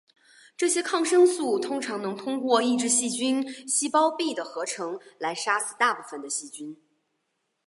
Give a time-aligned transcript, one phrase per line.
[0.57, 6.75] 这些抗生素通常能通过抑制细菌细胞壁的合成来杀死大部分的细菌。